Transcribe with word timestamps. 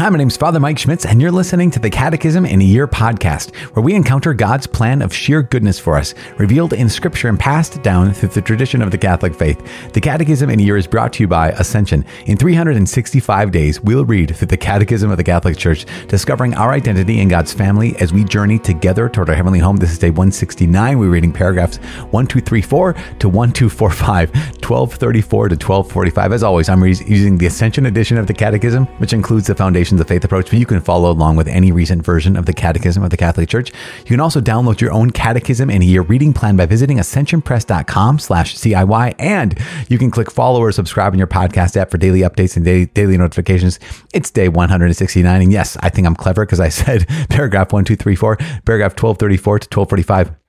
Hi, 0.00 0.08
my 0.08 0.16
name's 0.16 0.38
Father 0.38 0.58
Mike 0.58 0.78
Schmitz, 0.78 1.04
and 1.04 1.20
you're 1.20 1.30
listening 1.30 1.70
to 1.72 1.78
the 1.78 1.90
Catechism 1.90 2.46
in 2.46 2.62
a 2.62 2.64
Year 2.64 2.88
podcast, 2.88 3.54
where 3.76 3.82
we 3.82 3.94
encounter 3.94 4.32
God's 4.32 4.66
plan 4.66 5.02
of 5.02 5.12
sheer 5.12 5.42
goodness 5.42 5.78
for 5.78 5.98
us, 5.98 6.14
revealed 6.38 6.72
in 6.72 6.88
Scripture 6.88 7.28
and 7.28 7.38
passed 7.38 7.82
down 7.82 8.14
through 8.14 8.30
the 8.30 8.40
tradition 8.40 8.80
of 8.80 8.92
the 8.92 8.96
Catholic 8.96 9.34
faith. 9.34 9.62
The 9.92 10.00
Catechism 10.00 10.48
in 10.48 10.58
a 10.58 10.62
Year 10.62 10.78
is 10.78 10.86
brought 10.86 11.12
to 11.12 11.22
you 11.22 11.28
by 11.28 11.50
Ascension. 11.50 12.06
In 12.24 12.38
365 12.38 13.50
days, 13.50 13.82
we'll 13.82 14.06
read 14.06 14.34
through 14.34 14.46
the 14.46 14.56
Catechism 14.56 15.10
of 15.10 15.18
the 15.18 15.22
Catholic 15.22 15.58
Church, 15.58 15.84
discovering 16.08 16.54
our 16.54 16.72
identity 16.72 17.20
in 17.20 17.28
God's 17.28 17.52
family 17.52 17.94
as 17.96 18.10
we 18.10 18.24
journey 18.24 18.58
together 18.58 19.06
toward 19.06 19.28
our 19.28 19.36
heavenly 19.36 19.58
home. 19.58 19.76
This 19.76 19.92
is 19.92 19.98
day 19.98 20.08
169. 20.08 20.98
We're 20.98 21.10
reading 21.10 21.30
paragraphs 21.30 21.76
1234 21.76 22.94
to 22.94 23.28
1245, 23.28 24.34
1234 24.34 25.48
to 25.50 25.54
1245. 25.56 26.32
As 26.32 26.42
always, 26.42 26.70
I'm 26.70 26.82
using 26.86 27.36
the 27.36 27.44
Ascension 27.44 27.84
edition 27.84 28.16
of 28.16 28.26
the 28.26 28.32
Catechism, 28.32 28.86
which 28.96 29.12
includes 29.12 29.46
the 29.46 29.54
foundation 29.54 29.89
Foundations 29.90 30.00
of 30.00 30.08
Faith 30.08 30.24
approach, 30.24 30.50
but 30.50 30.58
you 30.58 30.66
can 30.66 30.80
follow 30.80 31.10
along 31.10 31.36
with 31.36 31.48
any 31.48 31.72
recent 31.72 32.04
version 32.04 32.36
of 32.36 32.46
the 32.46 32.52
Catechism 32.52 33.02
of 33.02 33.10
the 33.10 33.16
Catholic 33.16 33.48
Church. 33.48 33.72
You 34.00 34.06
can 34.06 34.20
also 34.20 34.40
download 34.40 34.80
your 34.80 34.92
own 34.92 35.10
Catechism 35.10 35.68
in 35.68 35.82
a 35.82 35.84
Year 35.84 36.02
reading 36.02 36.32
plan 36.32 36.56
by 36.56 36.66
visiting 36.66 36.98
ascensionpress.com 36.98 38.20
slash 38.20 38.56
CIY. 38.56 39.14
And 39.18 39.58
you 39.88 39.98
can 39.98 40.12
click 40.12 40.30
follow 40.30 40.60
or 40.60 40.70
subscribe 40.70 41.12
in 41.12 41.18
your 41.18 41.26
podcast 41.26 41.76
app 41.76 41.90
for 41.90 41.98
daily 41.98 42.20
updates 42.20 42.54
and 42.56 42.64
daily, 42.64 42.86
daily 42.86 43.18
notifications. 43.18 43.80
It's 44.14 44.30
day 44.30 44.48
169. 44.48 45.42
And 45.42 45.52
yes, 45.52 45.76
I 45.80 45.88
think 45.88 46.06
I'm 46.06 46.14
clever 46.14 46.46
because 46.46 46.60
I 46.60 46.68
said 46.68 47.08
paragraph 47.28 47.72
1234, 47.72 48.36
paragraph 48.64 48.92
1234 48.92 49.58
to 49.58 49.66
1245. 49.66 50.39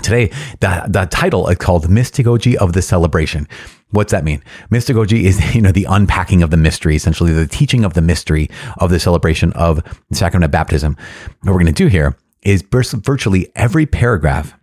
Today, 0.00 0.30
the, 0.60 0.84
the 0.88 1.06
title 1.10 1.48
is 1.48 1.58
called 1.58 1.84
Mystagogy 1.88 2.54
of 2.54 2.72
the 2.72 2.82
Celebration. 2.82 3.48
What's 3.90 4.12
that 4.12 4.24
mean? 4.24 4.42
Mystagogy 4.70 5.22
is, 5.22 5.54
you 5.54 5.62
know, 5.62 5.72
the 5.72 5.86
unpacking 5.88 6.42
of 6.42 6.50
the 6.50 6.56
mystery, 6.56 6.96
essentially 6.96 7.32
the 7.32 7.46
teaching 7.46 7.84
of 7.84 7.94
the 7.94 8.02
mystery 8.02 8.50
of 8.78 8.90
the 8.90 9.00
celebration 9.00 9.52
of 9.54 9.82
the 10.08 10.16
sacrament 10.16 10.44
of 10.44 10.50
baptism. 10.50 10.96
What 11.42 11.52
we're 11.52 11.60
going 11.60 11.66
to 11.66 11.72
do 11.72 11.88
here 11.88 12.16
is 12.42 12.62
virtually 12.62 13.50
every 13.54 13.86
paragraph 13.86 14.54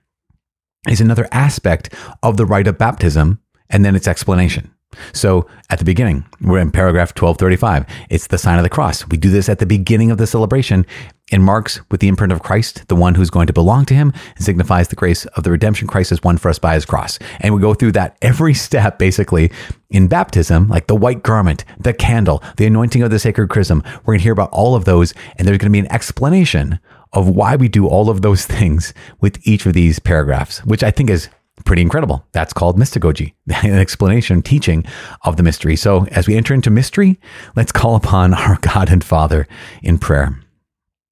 is 0.87 1.01
another 1.01 1.27
aspect 1.31 1.93
of 2.21 2.37
the 2.37 2.45
rite 2.45 2.67
of 2.67 2.77
baptism 2.77 3.39
and 3.69 3.83
then 3.83 3.95
its 3.95 4.07
explanation. 4.07 4.74
So 5.13 5.47
at 5.69 5.79
the 5.79 5.85
beginning, 5.85 6.25
we're 6.41 6.59
in 6.59 6.71
paragraph 6.71 7.09
1235. 7.09 7.85
It's 8.09 8.27
the 8.27 8.37
sign 8.37 8.57
of 8.57 8.63
the 8.63 8.69
cross. 8.69 9.07
We 9.07 9.17
do 9.17 9.29
this 9.29 9.49
at 9.49 9.59
the 9.59 9.65
beginning 9.65 10.11
of 10.11 10.17
the 10.17 10.27
celebration. 10.27 10.85
It 11.31 11.39
marks 11.39 11.81
with 11.89 12.01
the 12.01 12.07
imprint 12.07 12.31
of 12.31 12.43
Christ, 12.43 12.87
the 12.87 12.95
one 12.95 13.15
who's 13.15 13.31
going 13.31 13.47
to 13.47 13.53
belong 13.53 13.85
to 13.85 13.95
him, 13.95 14.13
and 14.35 14.45
signifies 14.45 14.89
the 14.89 14.95
grace 14.95 15.25
of 15.25 15.43
the 15.43 15.49
redemption 15.49 15.87
Christ 15.87 16.11
has 16.11 16.21
won 16.21 16.37
for 16.37 16.49
us 16.49 16.59
by 16.59 16.75
his 16.75 16.85
cross. 16.85 17.17
And 17.39 17.53
we 17.53 17.61
go 17.61 17.73
through 17.73 17.93
that 17.93 18.17
every 18.21 18.53
step, 18.65 18.99
basically, 18.99 19.51
in 19.89 20.07
baptism, 20.07 20.67
like 20.67 20.87
the 20.87 20.95
white 20.95 21.23
garment, 21.23 21.65
the 21.79 21.93
candle, 21.93 22.43
the 22.57 22.67
anointing 22.67 23.01
of 23.01 23.09
the 23.09 23.17
sacred 23.17 23.49
chrism. 23.49 23.81
We're 23.85 24.13
going 24.13 24.19
to 24.19 24.23
hear 24.23 24.33
about 24.33 24.51
all 24.51 24.75
of 24.75 24.85
those, 24.85 25.13
and 25.37 25.47
there's 25.47 25.57
going 25.57 25.71
to 25.71 25.75
be 25.75 25.79
an 25.79 25.91
explanation 25.91 26.79
of 27.13 27.29
why 27.29 27.55
we 27.55 27.69
do 27.69 27.87
all 27.87 28.09
of 28.09 28.21
those 28.21 28.45
things 28.45 28.93
with 29.19 29.39
each 29.47 29.65
of 29.65 29.73
these 29.73 29.97
paragraphs, 29.97 30.63
which 30.65 30.83
I 30.83 30.91
think 30.91 31.09
is 31.09 31.29
pretty 31.65 31.81
incredible. 31.81 32.25
That's 32.31 32.53
called 32.53 32.77
mystagogy, 32.77 33.33
an 33.63 33.77
explanation, 33.77 34.41
teaching 34.41 34.85
of 35.23 35.35
the 35.35 35.43
mystery. 35.43 35.75
So 35.75 36.05
as 36.11 36.27
we 36.27 36.35
enter 36.35 36.53
into 36.53 36.69
mystery, 36.69 37.19
let's 37.55 37.71
call 37.71 37.95
upon 37.95 38.33
our 38.35 38.57
God 38.61 38.89
and 38.89 39.03
Father 39.03 39.47
in 39.83 39.97
prayer. 39.97 40.39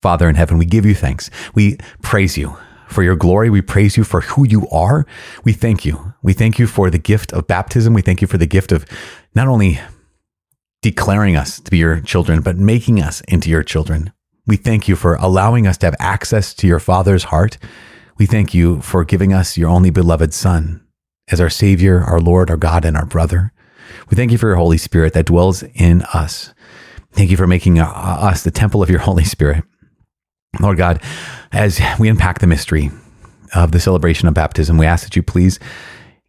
Father 0.02 0.30
in 0.30 0.36
heaven, 0.36 0.58
we 0.58 0.66
give 0.66 0.86
you 0.86 0.96
thanks. 0.96 1.30
We 1.56 1.78
praise 2.02 2.38
you 2.38 2.58
for 2.90 3.04
your 3.04 3.16
glory. 3.16 3.50
We 3.50 3.62
praise 3.62 3.98
you 3.98 4.04
for 4.04 4.22
who 4.22 4.48
you 4.48 4.68
are. 4.70 5.06
We 5.44 5.54
thank 5.54 5.86
you. 5.86 6.14
We 6.22 6.34
thank 6.34 6.60
you 6.60 6.68
for 6.68 6.90
the 6.90 6.98
gift 6.98 7.34
of 7.34 7.48
baptism. 7.48 7.94
We 7.94 8.02
thank 8.02 8.22
you 8.22 8.28
for 8.28 8.38
the 8.38 8.46
gift 8.46 8.72
of 8.72 8.86
not 9.34 9.48
only 9.48 9.80
declaring 10.82 11.36
us 11.36 11.60
to 11.62 11.72
be 11.72 11.78
your 11.78 12.02
children, 12.02 12.42
but 12.42 12.58
making 12.58 13.02
us 13.02 13.22
into 13.22 13.50
your 13.50 13.64
children. 13.64 14.12
We 14.46 14.58
thank 14.58 14.90
you 14.90 14.98
for 14.98 15.16
allowing 15.16 15.66
us 15.66 15.78
to 15.78 15.88
have 15.88 15.96
access 16.00 16.54
to 16.56 16.68
your 16.68 16.80
Father's 16.80 17.24
heart 17.24 17.58
we 18.18 18.26
thank 18.26 18.54
you 18.54 18.82
for 18.82 19.04
giving 19.04 19.34
us 19.34 19.58
your 19.58 19.70
only 19.70 19.90
beloved 19.90 20.34
Son 20.34 20.86
as 21.30 21.42
our 21.42 21.50
Savior, 21.50 22.00
our 22.00 22.20
Lord, 22.20 22.50
our 22.50 22.58
God, 22.58 22.86
and 22.86 22.96
our 22.96 23.06
brother. 23.06 23.52
We 24.10 24.16
thank 24.16 24.32
you 24.32 24.38
for 24.38 24.48
your 24.48 24.58
Holy 24.58 24.78
Spirit 24.78 25.14
that 25.14 25.26
dwells 25.26 25.64
in 25.74 26.04
us. 26.14 26.54
Thank 27.12 27.32
you 27.32 27.38
for 27.38 27.48
making 27.48 27.80
uh, 27.80 27.86
us 27.86 28.44
the 28.44 28.52
temple 28.52 28.84
of 28.84 28.90
your 28.90 29.00
Holy 29.10 29.24
Spirit. 29.24 29.64
Lord 30.60 30.78
God, 30.78 31.02
as 31.52 31.82
we 32.00 32.10
unpack 32.10 32.40
the 32.40 32.48
mystery 32.48 32.92
of 33.56 33.72
the 33.72 33.80
celebration 33.80 34.28
of 34.28 34.36
baptism, 34.36 34.78
we 34.78 34.86
ask 34.86 35.04
that 35.04 35.16
you 35.16 35.24
please 35.24 35.60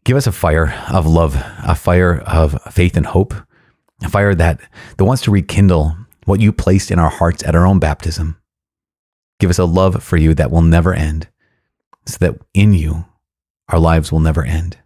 give 0.05 0.17
us 0.17 0.27
a 0.27 0.33
fire 0.33 0.75
of 0.91 1.07
love, 1.07 1.37
a 1.63 1.75
fire 1.75 2.21
of 2.21 2.61
faith 2.73 2.97
and 2.97 3.07
hope, 3.07 3.35
a 4.03 4.09
fire 4.09 4.35
that, 4.35 4.61
that 4.97 5.05
wants 5.05 5.23
to 5.23 5.31
rekindle 5.31 5.97
what 6.25 6.41
you 6.41 6.53
placed 6.53 6.91
in 6.91 6.99
our 6.99 7.11
hearts 7.11 7.43
at 7.45 7.55
our 7.55 7.67
own 7.67 7.79
baptism. 7.79 8.39
Give 9.41 9.51
us 9.51 9.59
a 9.59 9.65
love 9.67 10.03
for 10.03 10.17
you 10.17 10.33
that 10.35 10.51
will 10.51 10.63
never 10.63 10.95
end 10.95 11.29
so 12.07 12.17
that 12.21 12.41
in 12.53 12.73
you 12.73 13.05
our 13.69 13.79
lives 13.79 14.13
will 14.13 14.21
never 14.21 14.45
end. 14.45 14.79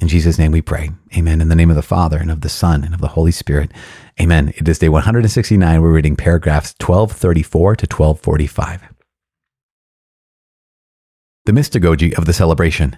In 0.00 0.06
Jesus' 0.06 0.38
name 0.38 0.52
we 0.52 0.62
pray. 0.62 0.90
Amen. 1.16 1.40
In 1.40 1.48
the 1.48 1.56
name 1.56 1.70
of 1.70 1.76
the 1.76 1.82
Father 1.82 2.18
and 2.18 2.30
of 2.30 2.42
the 2.42 2.48
Son 2.48 2.84
and 2.84 2.94
of 2.94 3.00
the 3.00 3.08
Holy 3.08 3.32
Spirit. 3.32 3.72
Amen. 4.20 4.52
It 4.56 4.68
is 4.68 4.78
day 4.78 4.88
169. 4.88 5.82
We're 5.82 5.92
reading 5.92 6.14
paragraphs 6.14 6.74
1234 6.78 7.76
to 7.76 7.86
1245. 7.86 8.82
The 11.46 11.52
mystagogy 11.52 12.16
of 12.16 12.26
the 12.26 12.32
celebration. 12.32 12.96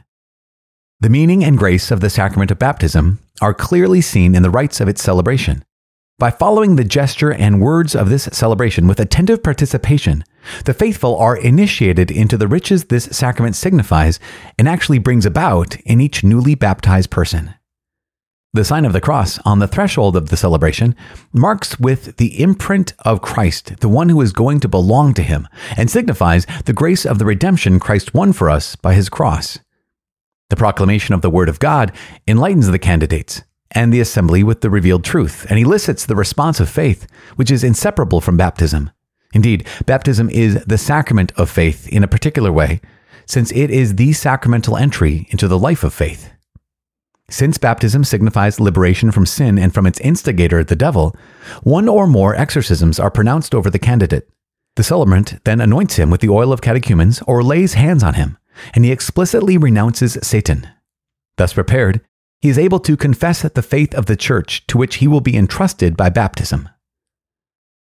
The 1.00 1.08
meaning 1.08 1.42
and 1.42 1.56
grace 1.56 1.90
of 1.90 2.00
the 2.00 2.10
sacrament 2.10 2.50
of 2.50 2.58
baptism 2.58 3.20
are 3.40 3.54
clearly 3.54 4.02
seen 4.02 4.34
in 4.34 4.42
the 4.42 4.50
rites 4.50 4.80
of 4.80 4.88
its 4.88 5.02
celebration. 5.02 5.64
By 6.18 6.30
following 6.30 6.76
the 6.76 6.84
gesture 6.84 7.32
and 7.32 7.62
words 7.62 7.94
of 7.94 8.10
this 8.10 8.24
celebration 8.32 8.86
with 8.86 9.00
attentive 9.00 9.42
participation, 9.42 10.24
the 10.64 10.74
faithful 10.74 11.16
are 11.16 11.36
initiated 11.36 12.10
into 12.10 12.36
the 12.36 12.48
riches 12.48 12.84
this 12.84 13.04
sacrament 13.04 13.56
signifies 13.56 14.18
and 14.58 14.68
actually 14.68 14.98
brings 14.98 15.26
about 15.26 15.76
in 15.80 16.00
each 16.00 16.24
newly 16.24 16.54
baptized 16.54 17.10
person. 17.10 17.54
The 18.52 18.64
sign 18.64 18.84
of 18.84 18.92
the 18.92 19.00
cross 19.00 19.38
on 19.44 19.60
the 19.60 19.68
threshold 19.68 20.16
of 20.16 20.28
the 20.28 20.36
celebration 20.36 20.96
marks 21.32 21.78
with 21.78 22.16
the 22.16 22.42
imprint 22.42 22.94
of 23.00 23.22
Christ, 23.22 23.78
the 23.78 23.88
one 23.88 24.08
who 24.08 24.20
is 24.20 24.32
going 24.32 24.58
to 24.60 24.68
belong 24.68 25.14
to 25.14 25.22
him, 25.22 25.46
and 25.76 25.88
signifies 25.88 26.46
the 26.64 26.72
grace 26.72 27.06
of 27.06 27.20
the 27.20 27.24
redemption 27.24 27.78
Christ 27.78 28.12
won 28.12 28.32
for 28.32 28.50
us 28.50 28.74
by 28.74 28.94
his 28.94 29.08
cross. 29.08 29.60
The 30.48 30.56
proclamation 30.56 31.14
of 31.14 31.22
the 31.22 31.30
Word 31.30 31.48
of 31.48 31.60
God 31.60 31.92
enlightens 32.26 32.66
the 32.66 32.78
candidates 32.80 33.42
and 33.70 33.92
the 33.92 34.00
assembly 34.00 34.42
with 34.42 34.62
the 34.62 34.70
revealed 34.70 35.04
truth, 35.04 35.46
and 35.48 35.58
elicits 35.58 36.04
the 36.04 36.16
response 36.16 36.60
of 36.60 36.68
faith, 36.68 37.06
which 37.36 37.50
is 37.50 37.62
inseparable 37.62 38.20
from 38.20 38.36
baptism. 38.36 38.90
Indeed, 39.32 39.66
baptism 39.86 40.28
is 40.30 40.62
the 40.64 40.78
sacrament 40.78 41.32
of 41.36 41.50
faith 41.50 41.88
in 41.88 42.02
a 42.02 42.08
particular 42.08 42.52
way, 42.52 42.80
since 43.26 43.52
it 43.52 43.70
is 43.70 43.94
the 43.94 44.12
sacramental 44.12 44.76
entry 44.76 45.28
into 45.30 45.46
the 45.46 45.58
life 45.58 45.84
of 45.84 45.94
faith. 45.94 46.32
Since 47.28 47.58
baptism 47.58 48.02
signifies 48.02 48.58
liberation 48.58 49.12
from 49.12 49.24
sin 49.24 49.56
and 49.56 49.72
from 49.72 49.86
its 49.86 50.00
instigator, 50.00 50.64
the 50.64 50.74
devil, 50.74 51.14
one 51.62 51.88
or 51.88 52.08
more 52.08 52.34
exorcisms 52.34 52.98
are 52.98 53.10
pronounced 53.10 53.54
over 53.54 53.70
the 53.70 53.78
candidate. 53.78 54.28
The 54.74 54.82
celebrant 54.82 55.44
then 55.44 55.60
anoints 55.60 55.94
him 55.94 56.10
with 56.10 56.22
the 56.22 56.28
oil 56.28 56.52
of 56.52 56.60
catechumens 56.60 57.22
or 57.28 57.44
lays 57.44 57.74
hands 57.74 58.02
on 58.02 58.14
him, 58.14 58.36
and 58.74 58.84
he 58.84 58.90
explicitly 58.90 59.56
renounces 59.56 60.18
Satan. 60.22 60.68
Thus 61.36 61.52
prepared, 61.52 62.00
he 62.40 62.48
is 62.48 62.58
able 62.58 62.80
to 62.80 62.96
confess 62.96 63.42
the 63.42 63.62
faith 63.62 63.94
of 63.94 64.06
the 64.06 64.16
church 64.16 64.66
to 64.66 64.78
which 64.78 64.96
he 64.96 65.06
will 65.06 65.20
be 65.20 65.36
entrusted 65.36 65.96
by 65.96 66.08
baptism. 66.08 66.68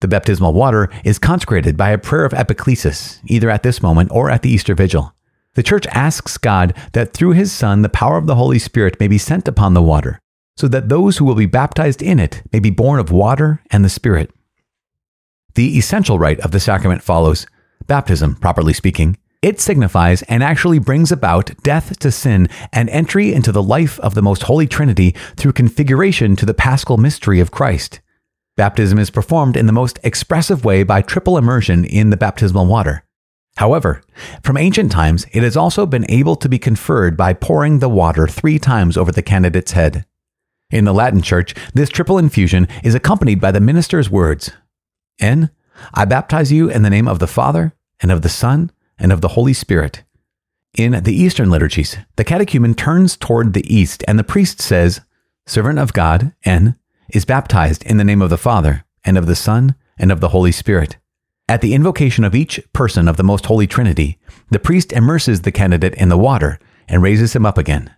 The 0.03 0.09
baptismal 0.09 0.53
water 0.53 0.91
is 1.05 1.21
consecrated 1.21 1.77
by 1.77 1.91
a 1.91 1.97
prayer 1.97 2.25
of 2.25 2.33
epiclesis, 2.33 3.21
either 3.27 3.49
at 3.49 3.63
this 3.63 3.81
moment 3.81 4.11
or 4.11 4.31
at 4.31 4.43
the 4.43 4.51
Easter 4.51 4.75
Vigil. 4.75 5.15
The 5.55 5.63
church 5.63 5.87
asks 5.93 6.39
God 6.39 6.75
that 6.93 7.15
through 7.15 7.35
his 7.35 7.53
Son 7.53 7.83
the 7.83 7.89
power 7.89 8.19
of 8.19 8.27
the 8.27 8.35
Holy 8.35 8.59
Spirit 8.59 8.99
may 8.99 9.07
be 9.07 9.17
sent 9.17 9.47
upon 9.47 9.75
the 9.75 9.83
water, 9.83 10.19
so 10.57 10.67
that 10.67 10.89
those 10.89 11.19
who 11.19 11.25
will 11.25 11.37
be 11.37 11.47
baptized 11.47 12.03
in 12.03 12.19
it 12.19 12.43
may 12.53 12.59
be 12.59 12.69
born 12.69 12.99
of 12.99 13.13
water 13.13 13.63
and 13.71 13.85
the 13.85 13.89
Spirit. 13.89 14.33
The 15.55 15.79
essential 15.79 16.19
rite 16.19 16.41
of 16.41 16.51
the 16.51 16.59
sacrament 16.59 17.05
follows 17.05 17.47
baptism, 17.87 18.35
properly 18.35 18.73
speaking, 18.73 19.17
it 19.41 19.61
signifies 19.61 20.23
and 20.23 20.43
actually 20.43 20.81
brings 20.81 21.13
about 21.13 21.53
death 21.63 21.97
to 22.01 22.11
sin 22.11 22.49
and 22.73 22.91
entry 22.91 23.33
into 23.33 23.53
the 23.53 23.63
life 23.63 24.01
of 24.01 24.15
the 24.15 24.23
most 24.23 24.43
holy 24.43 24.67
Trinity 24.67 25.15
through 25.37 25.53
configuration 25.53 26.35
to 26.35 26.47
the 26.47 26.55
paschal 26.55 26.97
mystery 26.97 27.39
of 27.39 27.53
Christ. 27.53 28.01
Baptism 28.63 29.01
is 29.01 29.11
performed 29.11 29.57
in 29.57 29.67
the 29.67 29.73
most 29.73 29.99
expressive 30.05 30.65
way 30.65 30.85
by 30.85 31.03
triple 31.03 31.37
immersion 31.37 31.85
in 31.85 32.11
the 32.11 32.17
baptismal 32.17 32.67
water. 32.67 33.03
However, 33.57 34.03
from 34.45 34.57
ancient 34.57 34.93
times, 34.93 35.27
it 35.33 35.43
has 35.43 35.57
also 35.57 35.85
been 35.85 36.09
able 36.09 36.37
to 36.37 36.49
be 36.49 36.61
conferred 36.61 37.17
by 37.17 37.33
pouring 37.33 37.81
the 37.81 37.89
water 37.89 38.29
three 38.29 38.61
times 38.61 38.97
over 38.97 39.11
the 39.11 39.21
candidate's 39.21 39.73
head. 39.73 40.07
In 40.71 40.85
the 40.85 40.95
Latin 40.95 41.23
Church, 41.23 41.57
this 41.75 41.89
triple 41.89 42.19
infusion 42.19 42.69
is 42.85 42.95
accompanied 42.95 43.41
by 43.41 43.51
the 43.51 43.59
minister's 43.59 44.09
words 44.09 44.53
N. 45.19 45.51
I 45.93 46.05
baptize 46.05 46.53
you 46.53 46.71
in 46.71 46.83
the 46.83 46.91
name 46.91 47.09
of 47.09 47.19
the 47.19 47.27
Father, 47.27 47.75
and 48.01 48.13
of 48.13 48.23
the 48.23 48.29
Son, 48.29 48.71
and 48.97 49.11
of 49.11 49.23
the 49.23 49.35
Holy 49.35 49.55
Spirit. 49.55 50.05
In 50.79 51.03
the 51.03 51.13
Eastern 51.17 51.51
liturgies, 51.51 51.97
the 52.15 52.23
catechumen 52.23 52.75
turns 52.75 53.17
toward 53.17 53.55
the 53.55 53.75
east, 53.75 54.05
and 54.07 54.21
the 54.21 54.23
priest 54.23 54.61
says, 54.61 55.01
Servant 55.49 55.81
of 55.81 55.93
God, 55.93 56.33
N, 56.45 56.79
is 57.13 57.25
baptized 57.25 57.85
in 57.85 57.97
the 57.97 58.05
name 58.05 58.23
of 58.23 58.31
the 58.31 58.39
Father, 58.39 58.85
and 59.05 59.17
of 59.17 59.27
the 59.27 59.37
Son, 59.37 59.75
and 59.99 60.11
of 60.11 60.21
the 60.21 60.29
Holy 60.29 60.53
Spirit. 60.53 60.97
At 61.49 61.61
the 61.61 61.75
invocation 61.75 62.25
of 62.25 62.35
each 62.35 62.61
person 62.73 63.09
of 63.09 63.17
the 63.17 63.23
Most 63.23 63.47
Holy 63.47 63.67
Trinity, 63.67 64.19
the 64.51 64.59
priest 64.59 64.93
immerses 64.93 65.43
the 65.43 65.53
candidate 65.53 65.95
in 65.95 66.09
the 66.09 66.19
water 66.19 66.59
and 66.89 67.03
raises 67.03 67.35
him 67.35 67.45
up 67.45 67.59
again. 67.59 67.95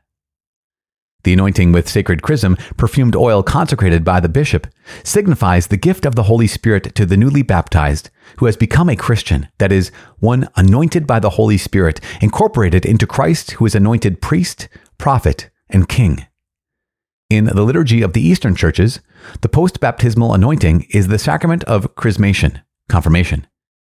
The 1.24 1.32
anointing 1.32 1.72
with 1.72 1.88
sacred 1.88 2.20
chrism, 2.20 2.56
perfumed 2.76 3.16
oil 3.16 3.42
consecrated 3.42 4.04
by 4.04 4.20
the 4.20 4.28
bishop, 4.28 4.66
signifies 5.02 5.66
the 5.66 5.78
gift 5.78 6.04
of 6.04 6.14
the 6.14 6.24
Holy 6.24 6.46
Spirit 6.46 6.94
to 6.94 7.06
the 7.06 7.16
newly 7.16 7.42
baptized 7.42 8.10
who 8.38 8.46
has 8.46 8.58
become 8.58 8.90
a 8.90 8.96
Christian, 8.96 9.48
that 9.58 9.72
is, 9.72 9.90
one 10.18 10.48
anointed 10.56 11.06
by 11.06 11.20
the 11.20 11.30
Holy 11.30 11.56
Spirit, 11.56 11.98
incorporated 12.20 12.84
into 12.84 13.06
Christ 13.06 13.52
who 13.52 13.64
is 13.64 13.74
anointed 13.74 14.20
priest, 14.20 14.68
prophet, 14.98 15.48
and 15.70 15.88
king. 15.88 16.26
In 17.34 17.46
the 17.46 17.64
liturgy 17.64 18.00
of 18.00 18.12
the 18.12 18.24
Eastern 18.24 18.54
churches, 18.54 19.00
the 19.40 19.48
post 19.48 19.80
baptismal 19.80 20.34
anointing 20.34 20.86
is 20.90 21.08
the 21.08 21.18
sacrament 21.18 21.64
of 21.64 21.96
chrismation, 21.96 22.62
confirmation. 22.88 23.44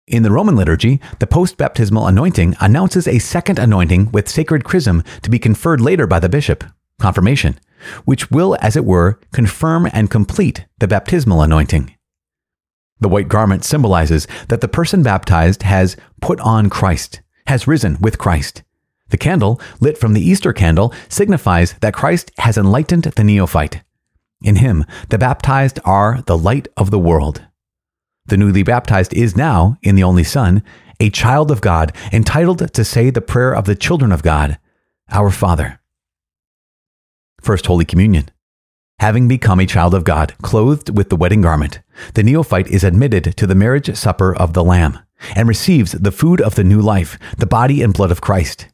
In 0.07 0.23
the 0.23 0.29
Roman 0.29 0.57
liturgy, 0.57 0.99
the 1.19 1.25
post 1.25 1.55
baptismal 1.55 2.05
anointing 2.05 2.57
announces 2.59 3.07
a 3.07 3.17
second 3.19 3.57
anointing 3.57 4.11
with 4.11 4.27
sacred 4.27 4.65
chrism 4.65 5.05
to 5.21 5.29
be 5.29 5.39
conferred 5.39 5.79
later 5.79 6.05
by 6.05 6.19
the 6.19 6.27
bishop, 6.27 6.65
confirmation, 6.99 7.57
which 8.03 8.29
will, 8.29 8.57
as 8.59 8.75
it 8.75 8.83
were, 8.83 9.21
confirm 9.31 9.87
and 9.93 10.11
complete 10.11 10.65
the 10.79 10.87
baptismal 10.89 11.41
anointing. 11.41 11.95
The 12.99 13.07
white 13.07 13.29
garment 13.29 13.63
symbolizes 13.63 14.27
that 14.49 14.59
the 14.59 14.67
person 14.67 15.01
baptized 15.01 15.63
has 15.63 15.95
put 16.19 16.41
on 16.41 16.69
Christ, 16.69 17.21
has 17.47 17.67
risen 17.69 17.97
with 18.01 18.17
Christ. 18.17 18.63
The 19.09 19.17
candle, 19.17 19.59
lit 19.79 19.97
from 19.97 20.13
the 20.13 20.21
Easter 20.21 20.53
candle, 20.53 20.93
signifies 21.07 21.73
that 21.81 21.93
Christ 21.93 22.31
has 22.37 22.57
enlightened 22.57 23.03
the 23.03 23.23
neophyte. 23.23 23.81
In 24.41 24.57
him, 24.57 24.85
the 25.09 25.17
baptized 25.17 25.79
are 25.83 26.21
the 26.25 26.37
light 26.37 26.67
of 26.77 26.91
the 26.91 26.99
world. 26.99 27.45
The 28.25 28.37
newly 28.37 28.63
baptized 28.63 29.13
is 29.13 29.35
now, 29.35 29.77
in 29.81 29.95
the 29.95 30.03
only 30.03 30.23
Son, 30.23 30.63
a 30.99 31.09
child 31.09 31.49
of 31.49 31.61
God, 31.61 31.95
entitled 32.11 32.73
to 32.73 32.85
say 32.85 33.09
the 33.09 33.21
prayer 33.21 33.53
of 33.53 33.65
the 33.65 33.75
children 33.75 34.11
of 34.11 34.21
God, 34.21 34.59
Our 35.09 35.31
Father. 35.31 35.79
First 37.41 37.65
Holy 37.65 37.85
Communion. 37.85 38.29
Having 38.99 39.29
become 39.29 39.59
a 39.59 39.65
child 39.65 39.95
of 39.95 40.03
God, 40.03 40.35
clothed 40.41 40.95
with 40.95 41.09
the 41.09 41.15
wedding 41.15 41.41
garment, 41.41 41.79
the 42.15 42.23
neophyte 42.23 42.67
is 42.67 42.83
admitted 42.83 43.35
to 43.37 43.47
the 43.47 43.55
marriage 43.55 43.95
supper 43.95 44.35
of 44.35 44.53
the 44.53 44.63
Lamb 44.63 44.99
and 45.35 45.47
receives 45.47 45.93
the 45.93 46.11
food 46.11 46.41
of 46.41 46.55
the 46.55 46.63
new 46.63 46.81
life, 46.81 47.17
the 47.37 47.45
body 47.45 47.81
and 47.81 47.93
blood 47.93 48.11
of 48.11 48.21
Christ. 48.21 48.67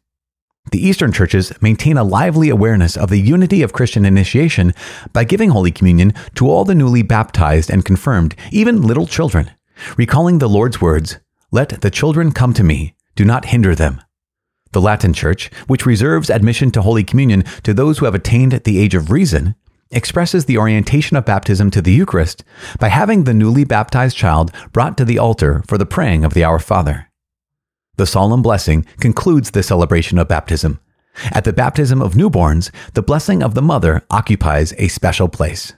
The 0.72 0.86
Eastern 0.86 1.12
churches 1.12 1.54
maintain 1.62 1.98
a 1.98 2.04
lively 2.04 2.50
awareness 2.50 2.98
of 2.98 3.10
the 3.10 3.20
unity 3.20 3.62
of 3.62 3.74
Christian 3.74 4.06
initiation 4.06 4.74
by 5.14 5.24
giving 5.24 5.52
Holy 5.52 5.72
Communion 5.72 6.14
to 6.36 6.50
all 6.50 6.66
the 6.66 6.76
newly 6.76 7.04
baptized 7.04 7.70
and 7.70 7.86
confirmed, 7.86 8.36
even 8.52 8.82
little 8.82 9.06
children, 9.06 9.52
recalling 9.96 10.40
the 10.40 10.50
Lord's 10.50 10.82
words, 10.82 11.20
Let 11.52 11.82
the 11.82 11.92
children 11.92 12.32
come 12.32 12.54
to 12.54 12.64
me, 12.64 12.96
do 13.16 13.24
not 13.24 13.46
hinder 13.46 13.76
them. 13.76 14.02
The 14.72 14.82
Latin 14.82 15.14
Church, 15.14 15.50
which 15.68 15.86
reserves 15.86 16.30
admission 16.30 16.72
to 16.72 16.82
Holy 16.82 17.04
Communion 17.04 17.44
to 17.64 17.74
those 17.74 18.00
who 18.00 18.06
have 18.06 18.16
attained 18.16 18.52
the 18.52 18.80
age 18.80 18.96
of 18.96 19.12
reason, 19.12 19.56
expresses 19.92 20.46
the 20.46 20.58
orientation 20.58 21.16
of 21.16 21.26
baptism 21.26 21.72
to 21.72 21.82
the 21.82 21.94
Eucharist 21.94 22.44
by 22.80 22.90
having 22.90 23.24
the 23.24 23.34
newly 23.34 23.64
baptized 23.64 24.18
child 24.18 24.52
brought 24.74 24.98
to 24.98 25.06
the 25.06 25.20
altar 25.20 25.64
for 25.68 25.78
the 25.78 25.86
praying 25.86 26.26
of 26.26 26.34
the 26.34 26.44
Our 26.44 26.60
Father. 26.60 27.10
The 27.98 28.06
solemn 28.06 28.42
blessing 28.42 28.86
concludes 29.00 29.52
the 29.52 29.64
celebration 29.64 30.18
of 30.18 30.28
baptism. 30.28 30.80
At 31.32 31.46
the 31.46 31.54
baptism 31.54 32.02
of 32.02 32.14
newborns, 32.14 32.72
the 32.94 33.02
blessing 33.02 33.42
of 33.42 33.54
the 33.54 33.62
mother 33.62 34.04
occupies 34.12 34.74
a 34.78 34.90
special 34.90 35.30
place. 35.30 35.74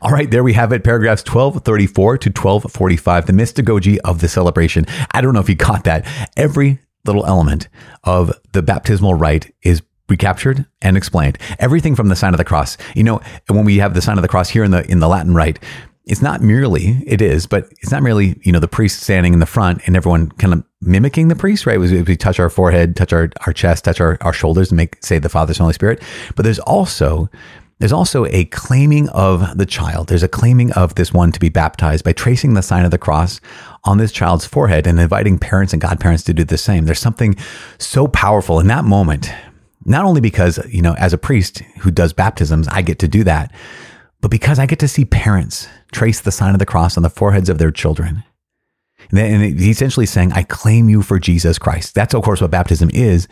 All 0.00 0.12
right, 0.12 0.30
there 0.30 0.44
we 0.44 0.52
have 0.52 0.72
it. 0.72 0.84
Paragraphs 0.84 1.22
1234 1.22 2.18
to 2.18 2.28
1245, 2.30 3.26
the 3.26 3.32
mystagogy 3.32 3.98
of 4.04 4.20
the 4.20 4.28
celebration. 4.28 4.86
I 5.12 5.20
don't 5.20 5.34
know 5.34 5.40
if 5.40 5.48
you 5.48 5.56
caught 5.56 5.84
that. 5.84 6.06
Every 6.36 6.78
little 7.04 7.26
element 7.26 7.68
of 8.04 8.32
the 8.52 8.62
baptismal 8.62 9.14
rite 9.14 9.52
is 9.62 9.82
recaptured 10.08 10.66
and 10.80 10.96
explained. 10.96 11.38
Everything 11.58 11.96
from 11.96 12.08
the 12.08 12.16
sign 12.16 12.32
of 12.32 12.38
the 12.38 12.44
cross. 12.44 12.76
You 12.94 13.04
know, 13.04 13.20
when 13.48 13.64
we 13.64 13.78
have 13.78 13.94
the 13.94 14.02
sign 14.02 14.18
of 14.18 14.22
the 14.22 14.28
cross 14.28 14.48
here 14.48 14.64
in 14.64 14.70
the 14.70 14.88
in 14.90 15.00
the 15.00 15.08
Latin 15.08 15.34
rite, 15.34 15.58
it's 16.08 16.22
not 16.22 16.40
merely 16.40 17.02
it 17.06 17.20
is, 17.20 17.46
but 17.46 17.68
it's 17.80 17.92
not 17.92 18.02
merely 18.02 18.40
you 18.42 18.50
know 18.50 18.58
the 18.58 18.68
priest 18.68 19.02
standing 19.02 19.32
in 19.32 19.40
the 19.40 19.46
front 19.46 19.82
and 19.86 19.96
everyone 19.96 20.30
kind 20.32 20.54
of 20.54 20.64
mimicking 20.80 21.28
the 21.28 21.36
priest, 21.36 21.66
right? 21.66 21.78
We, 21.78 22.02
we 22.02 22.16
touch 22.16 22.40
our 22.40 22.50
forehead, 22.50 22.96
touch 22.96 23.12
our, 23.12 23.30
our 23.46 23.52
chest, 23.52 23.84
touch 23.84 24.00
our, 24.00 24.16
our 24.22 24.32
shoulders, 24.32 24.70
and 24.70 24.76
make 24.76 24.96
say 25.04 25.18
the 25.18 25.28
Father, 25.28 25.52
Son, 25.54 25.64
Holy 25.64 25.74
Spirit. 25.74 26.02
But 26.34 26.44
there's 26.44 26.60
also 26.60 27.28
there's 27.78 27.92
also 27.92 28.26
a 28.26 28.46
claiming 28.46 29.08
of 29.10 29.56
the 29.56 29.66
child. 29.66 30.08
There's 30.08 30.24
a 30.24 30.28
claiming 30.28 30.72
of 30.72 30.96
this 30.96 31.12
one 31.12 31.30
to 31.30 31.38
be 31.38 31.48
baptized 31.48 32.04
by 32.04 32.12
tracing 32.12 32.54
the 32.54 32.62
sign 32.62 32.84
of 32.84 32.90
the 32.90 32.98
cross 32.98 33.40
on 33.84 33.98
this 33.98 34.10
child's 34.10 34.44
forehead 34.44 34.86
and 34.86 34.98
inviting 34.98 35.38
parents 35.38 35.72
and 35.72 35.80
godparents 35.80 36.24
to 36.24 36.34
do 36.34 36.42
the 36.42 36.58
same. 36.58 36.86
There's 36.86 36.98
something 36.98 37.36
so 37.78 38.08
powerful 38.08 38.58
in 38.58 38.66
that 38.66 38.84
moment 38.84 39.30
not 39.84 40.04
only 40.04 40.20
because, 40.20 40.58
you 40.68 40.82
know, 40.82 40.94
as 40.94 41.12
a 41.12 41.18
priest 41.18 41.60
who 41.80 41.90
does 41.90 42.12
baptisms, 42.12 42.68
I 42.68 42.82
get 42.82 42.98
to 42.98 43.08
do 43.08 43.24
that, 43.24 43.52
but 44.20 44.30
because 44.30 44.58
I 44.58 44.66
get 44.66 44.80
to 44.80 44.88
see 44.88 45.04
parents 45.04 45.68
trace 45.92 46.20
the 46.20 46.32
sign 46.32 46.54
of 46.54 46.58
the 46.58 46.66
cross 46.66 46.96
on 46.96 47.02
the 47.02 47.10
foreheads 47.10 47.48
of 47.48 47.58
their 47.58 47.70
children. 47.70 48.24
And 49.10 49.42
he's 49.42 49.68
essentially 49.68 50.06
saying, 50.06 50.32
I 50.32 50.42
claim 50.42 50.88
you 50.88 51.02
for 51.02 51.18
Jesus 51.18 51.58
Christ. 51.58 51.94
That's, 51.94 52.14
of 52.14 52.22
course, 52.22 52.40
what 52.40 52.50
baptism 52.50 52.90
is. 52.92 53.28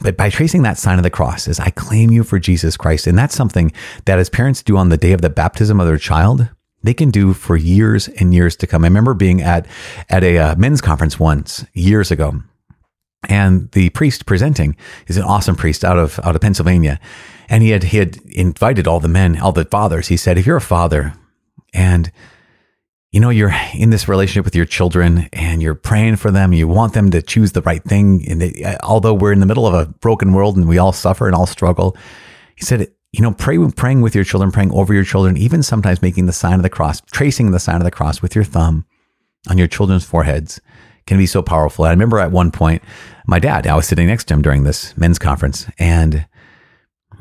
But 0.00 0.16
by 0.16 0.28
tracing 0.28 0.62
that 0.62 0.78
sign 0.78 0.98
of 0.98 1.04
the 1.04 1.10
cross 1.10 1.48
is 1.48 1.58
I 1.58 1.70
claim 1.70 2.10
you 2.10 2.22
for 2.22 2.38
Jesus 2.38 2.76
Christ. 2.76 3.06
And 3.06 3.16
that's 3.16 3.34
something 3.34 3.72
that 4.04 4.18
as 4.18 4.28
parents 4.28 4.62
do 4.62 4.76
on 4.76 4.90
the 4.90 4.98
day 4.98 5.12
of 5.12 5.22
the 5.22 5.30
baptism 5.30 5.80
of 5.80 5.86
their 5.86 5.96
child, 5.96 6.48
they 6.82 6.92
can 6.92 7.10
do 7.10 7.32
for 7.32 7.56
years 7.56 8.08
and 8.08 8.34
years 8.34 8.56
to 8.56 8.66
come. 8.66 8.84
I 8.84 8.88
remember 8.88 9.14
being 9.14 9.40
at, 9.40 9.66
at 10.10 10.22
a 10.22 10.38
uh, 10.38 10.54
men's 10.56 10.82
conference 10.82 11.18
once 11.18 11.64
years 11.72 12.10
ago 12.10 12.42
and 13.28 13.70
the 13.72 13.90
priest 13.90 14.26
presenting 14.26 14.76
is 15.06 15.16
an 15.16 15.24
awesome 15.24 15.56
priest 15.56 15.84
out 15.84 15.98
of 15.98 16.20
out 16.22 16.34
of 16.34 16.40
Pennsylvania. 16.40 17.00
And 17.48 17.62
he 17.62 17.70
had 17.70 17.84
he 17.84 17.98
had 17.98 18.16
invited 18.26 18.86
all 18.86 19.00
the 19.00 19.08
men, 19.08 19.38
all 19.40 19.52
the 19.52 19.64
fathers. 19.64 20.08
He 20.08 20.16
said, 20.16 20.38
if 20.38 20.46
you're 20.46 20.56
a 20.56 20.60
father 20.60 21.14
and 21.76 22.10
you 23.12 23.20
know 23.20 23.30
you're 23.30 23.54
in 23.74 23.90
this 23.90 24.08
relationship 24.08 24.44
with 24.44 24.56
your 24.56 24.64
children 24.64 25.28
and 25.32 25.62
you're 25.62 25.74
praying 25.74 26.16
for 26.16 26.30
them, 26.30 26.52
you 26.52 26.66
want 26.66 26.94
them 26.94 27.10
to 27.10 27.22
choose 27.22 27.52
the 27.52 27.62
right 27.62 27.84
thing. 27.84 28.26
And 28.28 28.40
they, 28.40 28.76
although 28.82 29.14
we're 29.14 29.32
in 29.32 29.40
the 29.40 29.46
middle 29.46 29.66
of 29.66 29.74
a 29.74 29.86
broken 29.86 30.32
world 30.32 30.56
and 30.56 30.68
we 30.68 30.78
all 30.78 30.92
suffer 30.92 31.26
and 31.26 31.34
all 31.34 31.46
struggle, 31.46 31.96
he 32.56 32.64
said, 32.64 32.88
you 33.12 33.22
know, 33.22 33.32
pray 33.32 33.58
praying 33.76 34.00
with 34.00 34.14
your 34.14 34.24
children, 34.24 34.50
praying 34.50 34.72
over 34.72 34.92
your 34.92 35.04
children, 35.04 35.36
even 35.36 35.62
sometimes 35.62 36.02
making 36.02 36.26
the 36.26 36.32
sign 36.32 36.54
of 36.54 36.62
the 36.62 36.68
cross, 36.68 37.00
tracing 37.12 37.50
the 37.50 37.60
sign 37.60 37.76
of 37.76 37.84
the 37.84 37.90
cross 37.90 38.20
with 38.20 38.34
your 38.34 38.44
thumb 38.44 38.84
on 39.48 39.56
your 39.56 39.68
children's 39.68 40.04
foreheads 40.04 40.60
can 41.06 41.18
be 41.18 41.26
so 41.26 41.42
powerful. 41.42 41.84
I 41.84 41.90
remember 41.90 42.18
at 42.18 42.32
one 42.32 42.50
point, 42.50 42.82
my 43.26 43.38
dad, 43.38 43.66
I 43.66 43.76
was 43.76 43.86
sitting 43.86 44.08
next 44.08 44.24
to 44.24 44.34
him 44.34 44.42
during 44.42 44.64
this 44.64 44.96
men's 44.96 45.18
conference, 45.18 45.66
and 45.78 46.26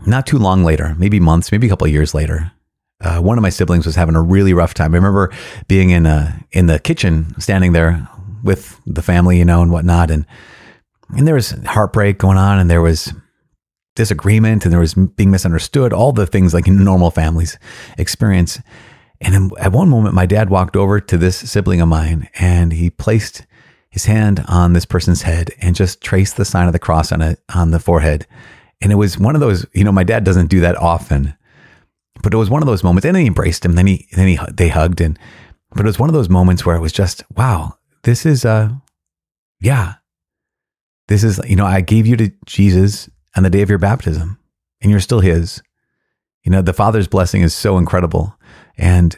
not 0.07 0.25
too 0.25 0.39
long 0.39 0.63
later, 0.63 0.95
maybe 0.97 1.19
months, 1.19 1.51
maybe 1.51 1.67
a 1.67 1.69
couple 1.69 1.85
of 1.85 1.93
years 1.93 2.13
later, 2.13 2.51
uh, 3.01 3.19
one 3.19 3.37
of 3.37 3.41
my 3.41 3.49
siblings 3.49 3.85
was 3.85 3.95
having 3.95 4.15
a 4.15 4.21
really 4.21 4.53
rough 4.53 4.73
time. 4.73 4.93
I 4.93 4.97
remember 4.97 5.31
being 5.67 5.89
in 5.89 6.05
a, 6.05 6.43
in 6.51 6.67
the 6.67 6.79
kitchen, 6.79 7.39
standing 7.39 7.73
there 7.73 8.07
with 8.43 8.79
the 8.85 9.01
family, 9.01 9.37
you 9.37 9.45
know, 9.45 9.61
and 9.61 9.71
whatnot, 9.71 10.11
and 10.11 10.25
and 11.09 11.27
there 11.27 11.35
was 11.35 11.51
heartbreak 11.65 12.17
going 12.17 12.37
on, 12.37 12.57
and 12.57 12.69
there 12.69 12.81
was 12.81 13.13
disagreement, 13.95 14.65
and 14.65 14.73
there 14.73 14.79
was 14.79 14.93
being 14.93 15.31
misunderstood, 15.31 15.93
all 15.93 16.11
the 16.11 16.25
things 16.25 16.53
like 16.53 16.67
normal 16.67 17.11
families 17.11 17.57
experience. 17.97 18.59
And 19.21 19.51
at 19.59 19.71
one 19.71 19.89
moment, 19.89 20.15
my 20.15 20.25
dad 20.25 20.49
walked 20.49 20.75
over 20.75 20.99
to 20.99 21.17
this 21.17 21.37
sibling 21.37 21.79
of 21.81 21.87
mine, 21.87 22.27
and 22.35 22.73
he 22.73 22.89
placed 22.89 23.45
his 23.89 24.05
hand 24.05 24.43
on 24.47 24.73
this 24.73 24.85
person's 24.85 25.21
head 25.21 25.51
and 25.61 25.75
just 25.75 26.01
traced 26.01 26.35
the 26.35 26.43
sign 26.43 26.67
of 26.67 26.73
the 26.73 26.79
cross 26.79 27.11
on 27.11 27.21
it 27.21 27.39
on 27.53 27.71
the 27.71 27.79
forehead. 27.79 28.27
And 28.81 28.91
it 28.91 28.95
was 28.95 29.17
one 29.17 29.35
of 29.35 29.41
those, 29.41 29.65
you 29.73 29.85
know, 29.85 29.91
my 29.91 30.03
dad 30.03 30.25
doesn't 30.25 30.47
do 30.47 30.59
that 30.59 30.75
often, 30.75 31.33
but 32.23 32.33
it 32.33 32.37
was 32.37 32.49
one 32.49 32.61
of 32.61 32.67
those 32.67 32.83
moments. 32.83 33.05
And 33.05 33.15
then 33.15 33.21
he 33.21 33.27
embraced 33.27 33.65
him. 33.65 33.73
Then 33.73 33.87
he, 33.87 34.07
then 34.13 34.27
he, 34.27 34.39
they 34.53 34.69
hugged, 34.69 35.01
and 35.01 35.17
but 35.71 35.81
it 35.81 35.85
was 35.85 35.99
one 35.99 36.09
of 36.09 36.13
those 36.13 36.29
moments 36.29 36.65
where 36.65 36.75
it 36.75 36.81
was 36.81 36.93
just, 36.93 37.23
wow, 37.35 37.77
this 38.03 38.25
is, 38.25 38.45
uh, 38.45 38.69
yeah, 39.59 39.95
this 41.07 41.23
is, 41.23 41.39
you 41.45 41.55
know, 41.55 41.65
I 41.65 41.81
gave 41.81 42.07
you 42.07 42.15
to 42.17 42.31
Jesus 42.45 43.09
on 43.35 43.43
the 43.43 43.49
day 43.49 43.61
of 43.61 43.69
your 43.69 43.77
baptism, 43.77 44.39
and 44.81 44.89
you're 44.89 45.01
still 45.01 45.19
His. 45.19 45.61
You 46.43 46.51
know, 46.51 46.61
the 46.61 46.73
Father's 46.73 47.07
blessing 47.07 47.41
is 47.41 47.53
so 47.53 47.77
incredible, 47.77 48.37
and 48.77 49.17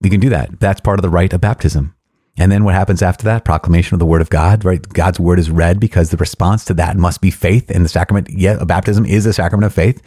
we 0.00 0.10
can 0.10 0.20
do 0.20 0.30
that. 0.30 0.58
That's 0.60 0.80
part 0.80 0.98
of 0.98 1.02
the 1.02 1.10
rite 1.10 1.32
of 1.32 1.40
baptism. 1.40 1.94
And 2.36 2.50
then 2.50 2.64
what 2.64 2.74
happens 2.74 3.00
after 3.00 3.24
that? 3.24 3.44
Proclamation 3.44 3.94
of 3.94 4.00
the 4.00 4.06
word 4.06 4.20
of 4.20 4.30
God, 4.30 4.64
right? 4.64 4.82
God's 4.88 5.20
word 5.20 5.38
is 5.38 5.50
read 5.50 5.78
because 5.78 6.10
the 6.10 6.16
response 6.16 6.64
to 6.64 6.74
that 6.74 6.96
must 6.96 7.20
be 7.20 7.30
faith 7.30 7.70
in 7.70 7.82
the 7.82 7.88
sacrament. 7.88 8.28
Yeah, 8.30 8.64
baptism 8.64 9.06
is 9.06 9.24
a 9.24 9.32
sacrament 9.32 9.66
of 9.66 9.74
faith. 9.74 10.02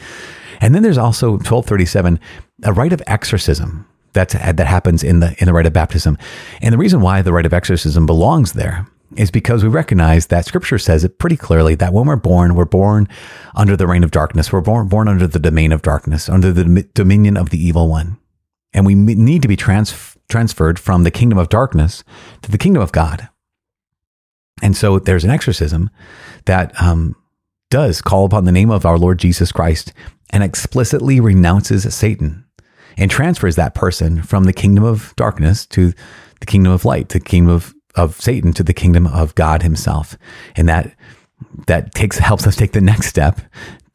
And 0.59 0.75
then 0.75 0.83
there's 0.83 0.97
also 0.97 1.31
1237, 1.31 2.19
a 2.63 2.73
rite 2.73 2.93
of 2.93 3.01
exorcism 3.07 3.87
that's, 4.13 4.33
that 4.33 4.59
happens 4.59 5.03
in 5.03 5.19
the, 5.19 5.35
in 5.39 5.45
the 5.45 5.53
rite 5.53 5.67
of 5.67 5.73
baptism. 5.73 6.17
And 6.61 6.73
the 6.73 6.77
reason 6.77 7.01
why 7.01 7.21
the 7.21 7.31
rite 7.31 7.45
of 7.45 7.53
exorcism 7.53 8.05
belongs 8.05 8.53
there 8.53 8.87
is 9.15 9.31
because 9.31 9.63
we 9.63 9.69
recognize 9.69 10.27
that 10.27 10.45
scripture 10.45 10.77
says 10.77 11.03
it 11.03 11.17
pretty 11.17 11.37
clearly 11.37 11.75
that 11.75 11.93
when 11.93 12.07
we're 12.07 12.17
born, 12.17 12.55
we're 12.55 12.65
born 12.65 13.07
under 13.55 13.77
the 13.77 13.87
reign 13.87 14.03
of 14.03 14.11
darkness. 14.11 14.51
We're 14.51 14.61
born, 14.61 14.87
born 14.89 15.07
under 15.07 15.27
the 15.27 15.39
domain 15.39 15.71
of 15.71 15.81
darkness, 15.81 16.27
under 16.27 16.51
the 16.51 16.83
dominion 16.93 17.37
of 17.37 17.51
the 17.51 17.63
evil 17.63 17.87
one. 17.87 18.17
And 18.73 18.85
we 18.85 18.95
need 18.95 19.43
to 19.43 19.47
be 19.47 19.55
trans, 19.55 20.16
transferred 20.29 20.79
from 20.79 21.03
the 21.03 21.11
kingdom 21.11 21.37
of 21.37 21.49
darkness 21.49 22.03
to 22.41 22.51
the 22.51 22.57
kingdom 22.57 22.81
of 22.81 22.91
God. 22.91 23.29
And 24.61 24.75
so 24.75 24.99
there's 24.99 25.23
an 25.23 25.29
exorcism 25.29 25.89
that 26.45 26.79
um, 26.81 27.15
does 27.69 28.01
call 28.01 28.25
upon 28.25 28.45
the 28.45 28.51
name 28.51 28.69
of 28.69 28.85
our 28.85 28.97
Lord 28.97 29.19
Jesus 29.19 29.51
Christ 29.51 29.93
and 30.31 30.43
explicitly 30.43 31.19
renounces 31.19 31.93
Satan 31.93 32.45
and 32.97 33.11
transfers 33.11 33.55
that 33.55 33.75
person 33.75 34.21
from 34.23 34.45
the 34.45 34.53
kingdom 34.53 34.83
of 34.83 35.13
darkness 35.15 35.65
to 35.67 35.93
the 36.39 36.45
kingdom 36.45 36.73
of 36.73 36.85
light, 36.85 37.09
to 37.09 37.19
the 37.19 37.25
kingdom 37.25 37.53
of, 37.53 37.73
of 37.95 38.19
Satan 38.19 38.53
to 38.53 38.63
the 38.63 38.73
kingdom 38.73 39.07
of 39.07 39.35
God 39.35 39.61
himself. 39.61 40.17
And 40.55 40.67
that 40.67 40.95
that 41.67 41.93
takes 41.93 42.17
helps 42.17 42.47
us 42.47 42.55
take 42.55 42.71
the 42.71 42.81
next 42.81 43.07
step 43.07 43.39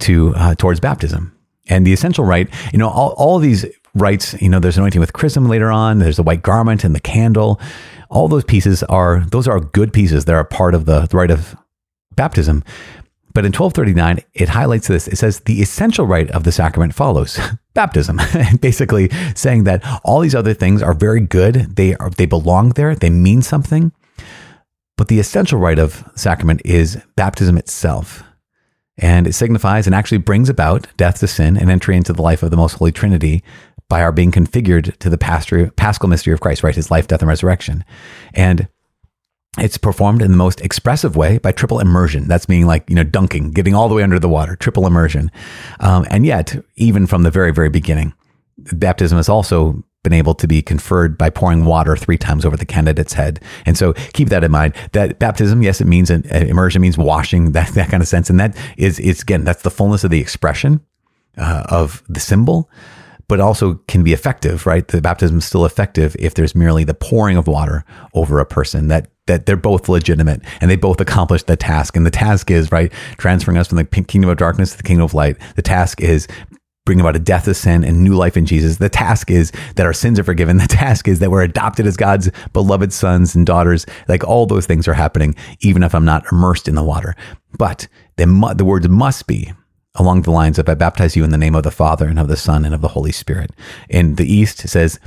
to 0.01 0.33
uh, 0.37 0.55
towards 0.55 0.81
baptism. 0.81 1.37
And 1.69 1.87
the 1.87 1.93
essential 1.93 2.25
rite, 2.25 2.49
you 2.73 2.79
know, 2.79 2.89
all, 2.89 3.11
all 3.17 3.39
these 3.39 3.67
rites, 3.95 4.35
you 4.41 4.49
know, 4.49 4.59
there's 4.59 4.79
anointing 4.79 5.01
with 5.01 5.13
chrism 5.13 5.49
later 5.49 5.71
on, 5.71 5.99
there's 5.99 6.17
the 6.17 6.23
white 6.23 6.43
garment 6.43 6.85
and 6.85 6.95
the 6.95 7.01
candle. 7.01 7.61
All 8.09 8.29
those 8.29 8.45
pieces 8.45 8.83
are 8.85 9.21
those 9.21 9.49
are 9.49 9.61
good 9.61 9.93
pieces. 9.93 10.25
They're 10.25 10.39
a 10.39 10.45
part 10.45 10.75
of 10.75 10.85
the, 10.85 11.07
the 11.07 11.17
rite 11.17 11.31
of 11.31 11.57
baptism. 12.15 12.63
But 13.35 13.47
in 13.47 13.53
1239, 13.53 14.21
it 14.35 14.51
highlights 14.51 14.89
this. 14.89 15.09
It 15.09 15.17
says 15.17 15.41
the 15.41 15.63
essential 15.63 16.07
rite 16.07 16.31
of 16.33 16.45
the 16.45 16.53
sacrament 16.53 16.95
follows 16.95 17.41
baptism, 17.75 18.21
basically 18.61 19.09
saying 19.35 19.65
that 19.65 19.83
all 20.05 20.21
these 20.21 20.35
other 20.35 20.53
things 20.53 20.83
are 20.83 20.93
very 20.93 21.21
good. 21.21 21.77
They 21.77 21.95
are, 21.97 22.11
they 22.11 22.27
belong 22.27 22.71
there. 22.71 22.95
They 22.95 23.09
mean 23.09 23.41
something. 23.41 23.93
But 24.99 25.09
the 25.09 25.19
essential 25.19 25.59
rite 25.59 25.79
of 25.79 26.05
sacrament 26.15 26.61
is 26.65 27.03
baptism 27.17 27.57
itself. 27.57 28.23
And 28.99 29.27
it 29.27 29.33
signifies 29.33 29.87
and 29.87 29.95
actually 29.95 30.19
brings 30.19 30.51
about 30.51 30.87
death 30.99 31.21
to 31.21 31.27
sin 31.27 31.57
and 31.57 31.71
entry 31.71 31.97
into 31.97 32.13
the 32.13 32.21
life 32.21 32.43
of 32.43 32.51
the 32.51 32.59
most 32.59 32.75
holy 32.75 32.93
Trinity 32.93 33.43
by 33.93 34.03
our 34.03 34.11
being 34.11 34.33
configured 34.33 34.97
to 35.01 35.11
the 35.11 35.19
paschal 35.19 36.09
mystery 36.09 36.33
of 36.33 36.41
Christ, 36.41 36.63
right? 36.63 36.75
His 36.75 36.91
life, 36.91 37.09
death, 37.09 37.21
and 37.21 37.29
resurrection. 37.29 37.85
And 38.33 38.67
it's 39.59 39.77
performed 39.77 40.23
in 40.23 40.31
the 40.31 40.37
most 40.39 40.63
expressive 40.63 41.15
way 41.15 41.37
by 41.37 41.53
triple 41.53 41.79
immersion. 41.79 42.27
That's 42.27 42.49
meaning 42.49 42.65
like, 42.65 42.89
you 42.89 42.97
know, 42.97 43.05
dunking, 43.05 43.51
getting 43.51 43.75
all 43.75 43.91
the 43.91 43.95
way 43.95 44.03
under 44.03 44.19
the 44.19 44.31
water, 44.31 44.57
triple 44.57 44.87
immersion. 44.87 45.31
Um, 45.81 46.07
and 46.09 46.25
yet, 46.25 46.57
even 46.77 47.07
from 47.07 47.23
the 47.23 47.31
very, 47.31 47.53
very 47.53 47.69
beginning, 47.69 48.15
baptism 48.57 49.19
has 49.19 49.29
also 49.29 49.85
been 50.03 50.15
able 50.15 50.35
to 50.37 50.49
be 50.49 50.63
conferred 50.63 51.19
by 51.19 51.29
pouring 51.29 51.67
water 51.67 51.95
three 51.95 52.17
times 52.17 52.47
over 52.47 52.57
the 52.57 52.65
candidate's 52.65 53.13
head. 53.13 53.41
And 53.67 53.77
so 53.77 53.93
keep 54.15 54.31
that 54.31 54.43
in 54.43 54.51
mind 54.51 54.75
that 54.93 55.19
baptism, 55.19 55.63
yes, 55.63 55.83
it 55.83 55.87
means 55.87 56.09
an, 56.09 56.25
immersion 56.31 56.81
means 56.81 56.97
washing 56.97 57.53
that, 57.53 57.69
that 57.75 57.91
kind 57.91 58.03
of 58.03 58.09
sense. 58.09 58.31
And 58.31 58.41
that 58.41 58.57
is, 58.79 58.99
is 58.99 59.21
again, 59.21 59.45
that's 59.45 59.65
the 59.65 59.71
fullness 59.71 60.03
of 60.03 60.11
the 60.11 60.21
expression 60.21 60.81
uh, 61.37 61.65
of 61.69 62.03
the 62.09 62.21
symbol 62.21 62.71
but 63.33 63.41
also 63.41 63.77
can 63.89 64.05
be 64.05 64.13
effective, 64.13 64.67
right? 64.67 64.87
The 64.87 65.01
baptism 65.01 65.39
is 65.39 65.47
still 65.47 65.65
effective 65.65 66.15
if 66.19 66.35
there's 66.35 66.55
merely 66.55 66.85
the 66.85 66.93
pouring 66.93 67.39
of 67.39 67.47
water 67.47 67.83
over 68.13 68.41
a 68.41 68.45
person 68.45 68.89
that 68.89 69.09
that 69.27 69.47
they're 69.47 69.57
both 69.57 69.89
legitimate 69.89 70.43
and 70.61 70.71
they 70.71 70.77
both 70.77 71.01
accomplish 71.01 71.43
the 71.45 71.57
task. 71.57 71.97
And 71.97 72.05
the 72.05 72.11
task 72.11 72.51
is, 72.51 72.71
right, 72.71 72.93
transferring 73.17 73.57
us 73.57 73.69
from 73.69 73.79
the 73.79 73.85
kingdom 73.87 74.29
of 74.29 74.37
darkness 74.37 74.73
to 74.73 74.77
the 74.77 74.83
kingdom 74.83 75.05
of 75.05 75.15
light. 75.15 75.39
The 75.57 75.63
task 75.63 76.03
is 76.03 76.29
bringing 76.85 77.01
about 77.01 77.17
a 77.17 77.21
death 77.21 77.49
of 77.49 77.57
sin 77.57 77.85
and 77.85 78.05
new 78.05 78.15
life 78.15 78.37
in 78.37 78.45
Jesus. 78.45 78.77
The 78.77 78.91
task 78.91 79.31
is 79.31 79.51
that 79.77 79.87
our 79.87 79.95
sins 79.95 80.19
are 80.19 80.25
forgiven. 80.25 80.59
The 80.63 80.69
task 80.69 81.09
is 81.09 81.19
that 81.21 81.31
we're 81.31 81.41
adopted 81.41 81.87
as 81.87 81.97
God's 81.97 82.31
beloved 82.53 82.93
sons 82.93 83.35
and 83.35 83.47
daughters. 83.47 83.87
Like 84.09 84.25
all 84.25 84.45
those 84.45 84.67
things 84.67 84.87
are 84.89 84.93
happening, 84.93 85.37
even 85.61 85.83
if 85.83 85.95
I'm 85.95 86.05
not 86.05 86.31
immersed 86.31 86.69
in 86.69 86.75
the 86.75 86.85
water. 86.85 87.17
But 87.57 87.89
the, 88.17 88.55
the 88.55 88.67
words 88.67 88.91
must 88.91 89.27
be 89.27 89.55
along 89.97 90.23
the 90.23 90.31
lines 90.31 90.59
of 90.59 90.69
I 90.69 90.75
baptize 90.75 91.17
you 91.17 91.25
in 91.25 91.31
the 91.31 91.39
name 91.39 91.55
of 91.55 91.65
the 91.65 91.71
Father 91.71 92.07
and 92.07 92.19
of 92.19 92.29
the 92.29 92.37
Son 92.37 92.65
and 92.65 92.75
of 92.75 92.81
the 92.81 92.89
Holy 92.89 93.13
Spirit. 93.13 93.51
In 93.89 94.15
the 94.17 94.31
East, 94.31 94.69
says 94.69 94.99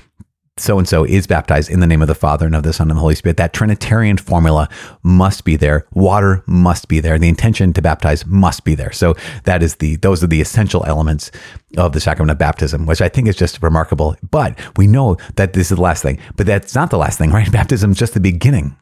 so 0.57 0.79
and 0.79 0.87
so 0.87 1.03
is 1.03 1.27
baptized 1.27 1.69
in 1.69 1.81
the 1.81 1.87
name 1.87 2.01
of 2.01 2.07
the 2.07 2.15
Father 2.15 2.45
and 2.45 2.55
of 2.55 2.63
the 2.63 2.71
Son 2.71 2.89
and 2.89 2.95
the 2.95 3.01
Holy 3.01 3.15
Spirit. 3.15 3.35
That 3.35 3.51
Trinitarian 3.51 4.17
formula 4.17 4.69
must 5.03 5.43
be 5.43 5.57
there. 5.57 5.85
Water 5.91 6.43
must 6.47 6.87
be 6.87 7.01
there. 7.01 7.19
The 7.19 7.27
intention 7.27 7.73
to 7.73 7.81
baptize 7.81 8.25
must 8.25 8.63
be 8.63 8.73
there. 8.73 8.93
So 8.93 9.15
that 9.43 9.61
is 9.61 9.75
the 9.75 9.97
those 9.97 10.23
are 10.23 10.27
the 10.27 10.39
essential 10.39 10.85
elements 10.85 11.29
of 11.77 11.91
the 11.91 11.99
sacrament 11.99 12.31
of 12.31 12.37
baptism, 12.37 12.85
which 12.85 13.01
I 13.01 13.09
think 13.09 13.27
is 13.27 13.35
just 13.35 13.61
remarkable. 13.61 14.15
But 14.31 14.57
we 14.77 14.87
know 14.87 15.17
that 15.35 15.53
this 15.53 15.71
is 15.71 15.77
the 15.77 15.83
last 15.83 16.01
thing. 16.03 16.19
But 16.37 16.45
that's 16.45 16.73
not 16.73 16.89
the 16.89 16.97
last 16.97 17.17
thing, 17.17 17.31
right? 17.31 17.51
Baptism 17.55 17.91
is 17.91 17.97
just 17.97 18.13
the 18.13 18.21
beginning. 18.21 18.77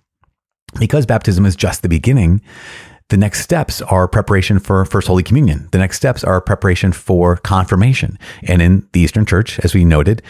Because 0.80 1.06
baptism 1.06 1.46
is 1.46 1.56
just 1.56 1.84
the 1.84 1.90
beginning, 1.90 2.42
the 3.14 3.18
next 3.18 3.42
steps 3.42 3.80
are 3.80 4.08
preparation 4.08 4.58
for 4.58 4.84
First 4.86 5.08
Holy 5.08 5.22
Communion. 5.22 5.70
The 5.72 5.78
next 5.78 5.98
steps 5.98 6.24
are 6.24 6.42
preparation 6.42 6.92
for 6.92 7.38
confirmation. 7.38 8.18
And 8.42 8.60
in 8.60 8.90
the 8.92 9.02
Eastern 9.02 9.24
Church, 9.24 9.60
as 9.60 9.76
we 9.76 9.86
noted, 9.86 10.24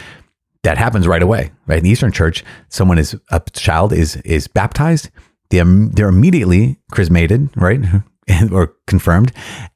that 0.63 0.77
happens 0.77 1.07
right 1.07 1.23
away, 1.23 1.53
right? 1.65 1.77
In 1.77 1.85
the 1.85 1.89
Eastern 1.89 2.11
Church, 2.11 2.43
someone 2.67 2.97
is 2.97 3.15
a 3.31 3.41
child 3.53 3.93
is 3.93 4.17
is 4.25 4.49
baptized, 4.49 5.11
they're, 5.49 5.63
they're 5.63 6.09
immediately 6.09 6.77
chrismated, 6.91 7.51
right? 7.55 7.79
or 8.51 8.75
confirmed, 8.85 9.31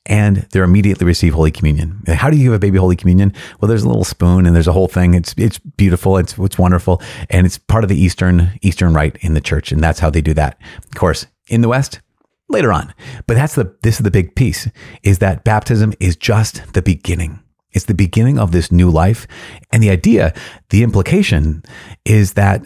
and 0.05 0.45
they're 0.51 0.65
immediately 0.65 1.07
receive 1.07 1.33
Holy 1.33 1.49
Communion. 1.51 2.03
How 2.07 2.29
do 2.29 2.35
you 2.35 2.43
give 2.43 2.53
a 2.55 2.59
baby 2.59 2.77
Holy 2.77 2.97
Communion? 2.97 3.31
Well, 3.61 3.69
there's 3.69 3.83
a 3.83 3.87
little 3.87 4.03
spoon 4.03 4.45
and 4.45 4.53
there's 4.53 4.67
a 4.67 4.73
whole 4.73 4.89
thing. 4.89 5.13
It's 5.13 5.33
it's 5.37 5.59
beautiful. 5.59 6.17
It's 6.17 6.37
it's 6.37 6.57
wonderful, 6.57 7.01
and 7.29 7.45
it's 7.45 7.57
part 7.57 7.85
of 7.85 7.89
the 7.89 7.97
Eastern 7.97 8.51
Eastern 8.61 8.93
rite 8.93 9.15
in 9.21 9.33
the 9.33 9.39
church, 9.39 9.71
and 9.71 9.81
that's 9.81 9.99
how 9.99 10.09
they 10.09 10.19
do 10.19 10.33
that. 10.33 10.59
Of 10.83 10.95
course, 10.95 11.25
in 11.47 11.61
the 11.61 11.69
West, 11.69 12.01
later 12.49 12.71
on. 12.71 12.93
But 13.25 13.35
that's 13.35 13.55
the 13.55 13.75
this 13.83 13.95
is 13.95 14.03
the 14.03 14.11
big 14.11 14.35
piece 14.35 14.67
is 15.03 15.19
that 15.19 15.43
baptism 15.43 15.93
is 15.99 16.15
just 16.15 16.73
the 16.73 16.81
beginning. 16.81 17.39
It's 17.71 17.85
the 17.85 17.93
beginning 17.93 18.39
of 18.39 18.51
this 18.51 18.71
new 18.71 18.89
life. 18.89 19.27
And 19.71 19.83
the 19.83 19.89
idea, 19.89 20.33
the 20.69 20.83
implication 20.83 21.63
is 22.05 22.33
that 22.33 22.63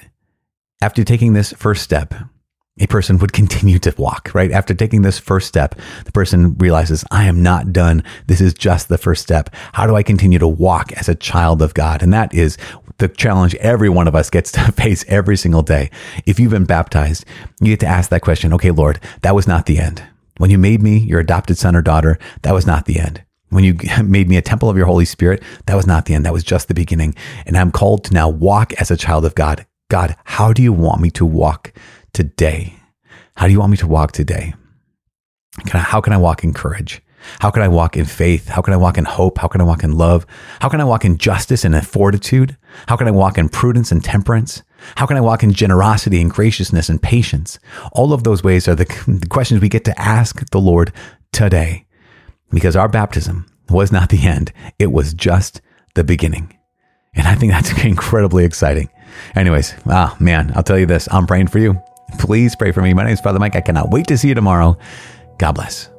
after 0.82 1.04
taking 1.04 1.34
this 1.34 1.54
first 1.54 1.84
step, 1.84 2.14
a 2.82 2.88
person 2.88 3.20
would 3.20 3.32
continue 3.32 3.80
to 3.80 3.94
walk, 3.98 4.32
right? 4.34 4.52
After 4.52 4.74
taking 4.74 5.04
this 5.04 5.20
first 5.20 5.48
step, 5.48 5.76
the 6.04 6.12
person 6.12 6.56
realizes, 6.56 7.06
I 7.12 7.26
am 7.26 7.44
not 7.44 7.72
done. 7.72 8.04
This 8.26 8.42
is 8.42 8.54
just 8.54 8.90
the 8.90 8.98
first 8.98 9.22
step. 9.22 9.54
How 9.74 9.86
do 9.86 9.96
I 9.96 10.04
continue 10.04 10.40
to 10.40 10.48
walk 10.48 10.92
as 10.94 11.08
a 11.08 11.16
child 11.16 11.62
of 11.62 11.76
God? 11.76 12.02
And 12.02 12.12
that 12.12 12.34
is 12.34 12.58
the 12.98 13.08
challenge 13.08 13.54
every 13.56 13.88
one 13.88 14.08
of 14.08 14.16
us 14.16 14.32
gets 14.32 14.52
to 14.54 14.72
face 14.72 15.06
every 15.08 15.38
single 15.38 15.62
day. 15.62 15.92
If 16.26 16.40
you've 16.40 16.52
been 16.52 16.66
baptized, 16.66 17.24
you 17.62 17.68
get 17.68 17.80
to 17.82 17.88
ask 17.88 18.10
that 18.10 18.22
question. 18.22 18.52
Okay, 18.54 18.72
Lord, 18.72 19.00
that 19.22 19.36
was 19.36 19.48
not 19.48 19.68
the 19.68 19.78
end. 19.78 20.04
When 20.38 20.50
you 20.50 20.58
made 20.58 20.82
me 20.82 20.98
your 20.98 21.20
adopted 21.20 21.60
son 21.60 21.76
or 21.76 21.84
daughter, 21.84 22.18
that 22.42 22.54
was 22.54 22.66
not 22.66 22.86
the 22.86 23.00
end. 23.00 23.24
When 23.50 23.64
you 23.64 23.78
made 24.04 24.28
me 24.28 24.38
a 24.38 24.42
temple 24.42 24.72
of 24.72 24.78
your 24.78 24.88
Holy 24.88 25.06
Spirit, 25.06 25.44
that 25.68 25.76
was 25.76 25.86
not 25.86 26.06
the 26.06 26.16
end. 26.16 26.26
That 26.26 26.34
was 26.34 26.44
just 26.44 26.68
the 26.68 26.74
beginning. 26.74 27.14
And 27.46 27.56
I'm 27.56 27.72
called 27.72 28.06
to 28.06 28.14
now 28.14 28.28
walk 28.28 28.74
as 28.74 28.90
a 28.90 28.98
child 28.98 29.24
of 29.24 29.36
God. 29.36 29.68
God, 29.92 30.16
how 30.24 30.52
do 30.52 30.64
you 30.64 30.74
want 30.74 31.02
me 31.02 31.12
to 31.12 31.26
walk 31.26 31.74
today? 32.14 32.76
How 33.36 33.48
do 33.48 33.54
you 33.54 33.60
want 33.60 33.72
me 33.72 33.78
to 33.78 33.88
walk 33.88 34.12
today? 34.12 34.54
Can 35.66 35.80
I, 35.80 35.84
how 35.84 36.02
can 36.02 36.14
I 36.14 36.18
walk 36.18 36.44
in 36.44 36.54
courage? 36.54 37.02
How 37.40 37.52
can 37.52 37.62
I 37.62 37.68
walk 37.68 37.98
in 37.98 38.06
faith? 38.06 38.48
How 38.48 38.62
can 38.62 38.74
I 38.74 38.78
walk 38.78 38.98
in 38.98 39.06
hope? 39.06 39.38
How 39.38 39.48
can 39.48 39.62
I 39.62 39.64
walk 39.64 39.84
in 39.84 39.98
love? 39.98 40.26
How 40.60 40.70
can 40.70 40.82
I 40.82 40.86
walk 40.86 41.06
in 41.06 41.18
justice 41.18 41.64
and 41.64 41.76
in 41.76 41.82
fortitude? 41.82 42.58
How 42.88 42.96
can 42.96 43.08
I 43.08 43.12
walk 43.12 43.38
in 43.38 43.50
prudence 43.50 43.92
and 43.92 44.04
temperance? 44.04 44.64
How 44.96 45.06
can 45.06 45.18
I 45.18 45.22
walk 45.22 45.44
in 45.44 45.54
generosity 45.54 46.20
and 46.20 46.32
graciousness 46.32 46.90
and 46.90 47.02
patience? 47.02 47.60
All 47.92 48.14
of 48.14 48.24
those 48.24 48.44
ways 48.44 48.68
are 48.68 48.76
the, 48.76 48.86
the 49.08 49.28
questions 49.28 49.62
we 49.62 49.70
get 49.70 49.86
to 49.86 50.02
ask 50.02 50.50
the 50.50 50.60
Lord 50.60 50.92
today 51.32 51.86
because 52.50 52.76
our 52.76 52.90
baptism 52.90 53.46
was 53.70 53.92
not 53.92 54.10
the 54.10 54.26
end. 54.26 54.52
It 54.80 54.92
was 54.92 55.14
just 55.14 55.62
the 55.94 56.04
beginning. 56.04 56.58
And 57.14 57.28
I 57.28 57.36
think 57.36 57.52
that's 57.52 57.84
incredibly 57.84 58.46
exciting. 58.46 58.90
Anyways, 59.36 59.76
ah, 59.88 60.16
man, 60.20 60.52
I'll 60.56 60.64
tell 60.64 60.80
you 60.80 60.86
this. 60.86 61.08
I'm 61.12 61.28
praying 61.28 61.48
for 61.48 61.60
you. 61.60 61.82
Please 62.18 62.56
pray 62.56 62.72
for 62.72 62.82
me. 62.82 62.94
My 62.94 63.04
name 63.04 63.14
is 63.14 63.22
Father 63.22 63.40
Mike. 63.40 63.56
I 63.56 63.62
cannot 63.62 63.92
wait 63.92 64.08
to 64.08 64.18
see 64.18 64.28
you 64.30 64.36
tomorrow. 64.36 64.78
God 65.38 65.54
bless. 65.54 65.90